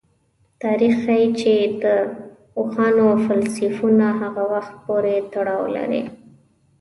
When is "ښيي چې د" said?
1.03-1.85